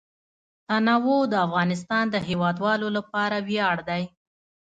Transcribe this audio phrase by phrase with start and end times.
[0.67, 4.03] تنوع د افغانستان د هیوادوالو لپاره ویاړ دی.